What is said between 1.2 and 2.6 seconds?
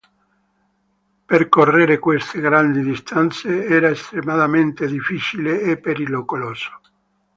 Percorrere queste